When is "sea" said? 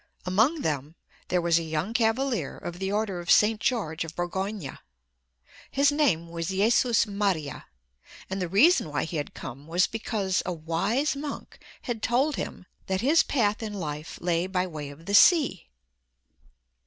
15.13-15.69